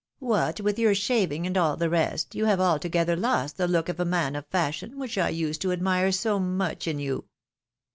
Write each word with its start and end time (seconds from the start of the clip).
What 0.17 0.59
with 0.61 0.79
your 0.79 0.95
shaving, 0.95 1.45
and 1.45 1.55
all 1.55 1.77
the 1.77 1.87
rest, 1.87 2.33
you 2.33 2.45
have 2.45 2.59
altogether 2.59 3.15
lost 3.15 3.57
the 3.57 3.67
look 3.67 3.87
of 3.87 3.99
a 3.99 4.03
man 4.03 4.35
of 4.35 4.47
fashion, 4.47 4.97
which 4.97 5.15
I 5.15 5.29
used 5.29 5.61
to 5.61 5.71
admire 5.71 6.11
so 6.11 6.39
much 6.39 6.87
in 6.87 6.97
you." 6.97 7.25